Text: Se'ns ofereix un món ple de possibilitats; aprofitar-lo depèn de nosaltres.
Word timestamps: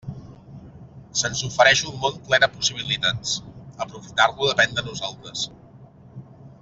Se'ns 1.19 1.43
ofereix 1.47 1.83
un 1.91 1.99
món 2.05 2.17
ple 2.29 2.39
de 2.45 2.49
possibilitats; 2.55 3.35
aprofitar-lo 3.87 4.49
depèn 4.53 4.75
de 4.81 4.87
nosaltres. 4.89 5.45